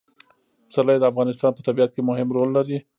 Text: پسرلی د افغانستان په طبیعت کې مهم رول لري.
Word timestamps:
پسرلی 0.67 0.97
د 0.99 1.05
افغانستان 1.11 1.51
په 1.55 1.61
طبیعت 1.67 1.91
کې 1.93 2.01
مهم 2.09 2.27
رول 2.35 2.49
لري. 2.57 2.77